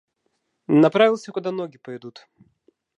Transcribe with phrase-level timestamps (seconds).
[0.65, 2.27] направился куда ноги пойдут.